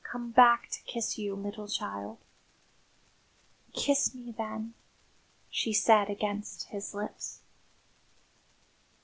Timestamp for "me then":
4.15-4.73